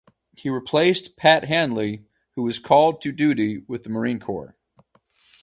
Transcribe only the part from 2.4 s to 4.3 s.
was called to duty with the Marine